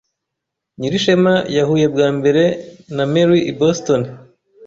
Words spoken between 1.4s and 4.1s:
yahuye bwa mbere na Mary i Boston.